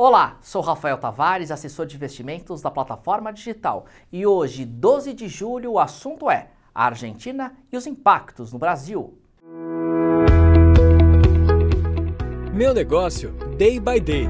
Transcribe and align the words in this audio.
Olá, 0.00 0.38
sou 0.40 0.62
Rafael 0.62 0.96
Tavares, 0.96 1.50
assessor 1.50 1.84
de 1.84 1.96
investimentos 1.96 2.62
da 2.62 2.70
plataforma 2.70 3.32
digital. 3.32 3.84
E 4.12 4.24
hoje, 4.24 4.64
12 4.64 5.12
de 5.12 5.26
julho, 5.26 5.72
o 5.72 5.78
assunto 5.80 6.30
é 6.30 6.50
a 6.72 6.84
Argentina 6.84 7.52
e 7.72 7.76
os 7.76 7.84
impactos 7.84 8.52
no 8.52 8.60
Brasil. 8.60 9.18
Meu 12.54 12.72
negócio, 12.72 13.32
day 13.56 13.80
by 13.80 13.98
day. 13.98 14.28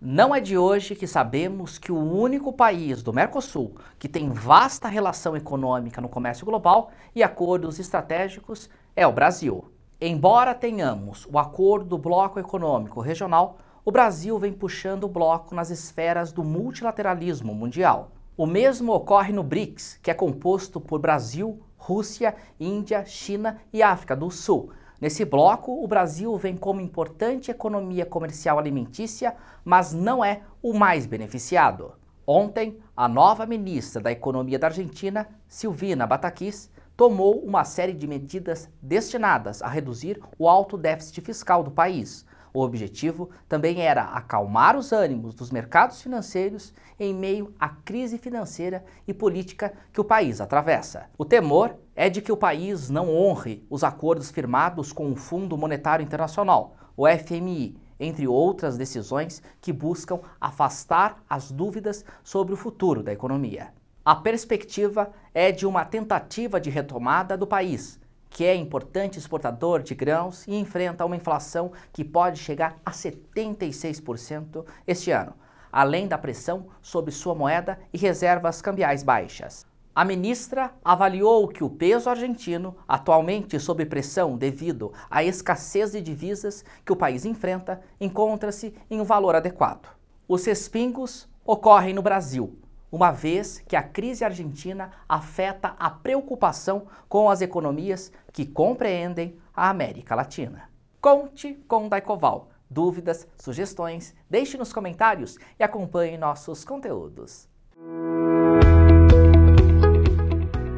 Não 0.00 0.32
é 0.32 0.38
de 0.38 0.56
hoje 0.56 0.94
que 0.94 1.08
sabemos 1.08 1.76
que 1.76 1.90
o 1.90 1.98
único 1.98 2.52
país 2.52 3.02
do 3.02 3.12
Mercosul 3.12 3.74
que 3.98 4.08
tem 4.08 4.30
vasta 4.30 4.86
relação 4.86 5.36
econômica 5.36 6.00
no 6.00 6.08
comércio 6.08 6.46
global 6.46 6.92
e 7.12 7.24
acordos 7.24 7.80
estratégicos 7.80 8.70
é 8.94 9.04
o 9.04 9.12
Brasil. 9.12 9.73
Embora 10.06 10.54
tenhamos 10.54 11.26
o 11.32 11.38
acordo 11.38 11.86
do 11.86 11.96
Bloco 11.96 12.38
Econômico 12.38 13.00
Regional, 13.00 13.56
o 13.82 13.90
Brasil 13.90 14.38
vem 14.38 14.52
puxando 14.52 15.04
o 15.04 15.08
bloco 15.08 15.54
nas 15.54 15.70
esferas 15.70 16.30
do 16.30 16.44
multilateralismo 16.44 17.54
mundial. 17.54 18.10
O 18.36 18.44
mesmo 18.44 18.92
ocorre 18.92 19.32
no 19.32 19.42
BRICS, 19.42 19.98
que 20.02 20.10
é 20.10 20.14
composto 20.14 20.78
por 20.78 21.00
Brasil, 21.00 21.58
Rússia, 21.78 22.36
Índia, 22.60 23.02
China 23.06 23.56
e 23.72 23.82
África 23.82 24.14
do 24.14 24.30
Sul. 24.30 24.72
Nesse 25.00 25.24
bloco, 25.24 25.82
o 25.82 25.88
Brasil 25.88 26.36
vem 26.36 26.54
como 26.54 26.82
importante 26.82 27.50
economia 27.50 28.04
comercial 28.04 28.58
alimentícia, 28.58 29.34
mas 29.64 29.94
não 29.94 30.22
é 30.22 30.42
o 30.62 30.74
mais 30.74 31.06
beneficiado. 31.06 31.92
Ontem, 32.26 32.78
a 32.94 33.08
nova 33.08 33.46
ministra 33.46 34.02
da 34.02 34.12
Economia 34.12 34.58
da 34.58 34.66
Argentina, 34.66 35.26
Silvina 35.48 36.06
Bataquis, 36.06 36.70
tomou 36.96 37.40
uma 37.40 37.64
série 37.64 37.92
de 37.92 38.06
medidas 38.06 38.68
destinadas 38.80 39.62
a 39.62 39.68
reduzir 39.68 40.20
o 40.38 40.48
alto 40.48 40.76
déficit 40.76 41.20
fiscal 41.20 41.62
do 41.62 41.70
país. 41.70 42.24
O 42.52 42.60
objetivo 42.60 43.30
também 43.48 43.80
era 43.80 44.04
acalmar 44.04 44.76
os 44.76 44.92
ânimos 44.92 45.34
dos 45.34 45.50
mercados 45.50 46.00
financeiros 46.00 46.72
em 47.00 47.12
meio 47.12 47.52
à 47.58 47.68
crise 47.68 48.16
financeira 48.16 48.84
e 49.08 49.12
política 49.12 49.74
que 49.92 50.00
o 50.00 50.04
país 50.04 50.40
atravessa. 50.40 51.06
O 51.18 51.24
temor 51.24 51.74
é 51.96 52.08
de 52.08 52.22
que 52.22 52.30
o 52.30 52.36
país 52.36 52.88
não 52.88 53.10
honre 53.10 53.66
os 53.68 53.82
acordos 53.82 54.30
firmados 54.30 54.92
com 54.92 55.10
o 55.10 55.16
Fundo 55.16 55.58
Monetário 55.58 56.04
Internacional, 56.04 56.76
o 56.96 57.08
FMI, 57.08 57.76
entre 57.98 58.28
outras 58.28 58.76
decisões 58.76 59.42
que 59.60 59.72
buscam 59.72 60.20
afastar 60.40 61.24
as 61.28 61.50
dúvidas 61.50 62.04
sobre 62.22 62.54
o 62.54 62.56
futuro 62.56 63.02
da 63.02 63.12
economia. 63.12 63.72
A 64.06 64.14
perspectiva 64.14 65.10
é 65.32 65.50
de 65.50 65.66
uma 65.66 65.82
tentativa 65.82 66.60
de 66.60 66.68
retomada 66.68 67.38
do 67.38 67.46
país, 67.46 67.98
que 68.28 68.44
é 68.44 68.54
importante 68.54 69.18
exportador 69.18 69.82
de 69.82 69.94
grãos 69.94 70.46
e 70.46 70.54
enfrenta 70.54 71.06
uma 71.06 71.16
inflação 71.16 71.72
que 71.90 72.04
pode 72.04 72.38
chegar 72.38 72.76
a 72.84 72.90
76% 72.90 74.66
este 74.86 75.10
ano, 75.10 75.32
além 75.72 76.06
da 76.06 76.18
pressão 76.18 76.66
sobre 76.82 77.12
sua 77.12 77.34
moeda 77.34 77.78
e 77.94 77.96
reservas 77.96 78.60
cambiais 78.60 79.02
baixas. 79.02 79.64
A 79.94 80.04
ministra 80.04 80.74
avaliou 80.84 81.48
que 81.48 81.64
o 81.64 81.70
peso 81.70 82.10
argentino, 82.10 82.76
atualmente 82.86 83.58
sob 83.58 83.86
pressão 83.86 84.36
devido 84.36 84.92
à 85.10 85.24
escassez 85.24 85.92
de 85.92 86.02
divisas 86.02 86.62
que 86.84 86.92
o 86.92 86.96
país 86.96 87.24
enfrenta, 87.24 87.80
encontra-se 87.98 88.74
em 88.90 89.00
um 89.00 89.04
valor 89.04 89.34
adequado. 89.34 89.88
Os 90.28 90.44
respingos 90.44 91.26
ocorrem 91.46 91.94
no 91.94 92.02
Brasil, 92.02 92.58
uma 92.94 93.10
vez 93.10 93.58
que 93.66 93.74
a 93.74 93.82
crise 93.82 94.24
argentina 94.24 94.92
afeta 95.08 95.74
a 95.80 95.90
preocupação 95.90 96.86
com 97.08 97.28
as 97.28 97.40
economias 97.40 98.12
que 98.32 98.46
compreendem 98.46 99.36
a 99.52 99.68
América 99.68 100.14
Latina. 100.14 100.70
Conte 101.00 101.54
com 101.66 101.88
Daicoval. 101.88 102.50
Dúvidas, 102.70 103.26
sugestões, 103.36 104.14
deixe 104.30 104.56
nos 104.56 104.72
comentários 104.72 105.36
e 105.58 105.64
acompanhe 105.64 106.16
nossos 106.16 106.64
conteúdos. 106.64 107.48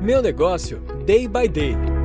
Meu 0.00 0.22
negócio, 0.22 0.80
day 1.04 1.28
by 1.28 1.46
day. 1.46 1.97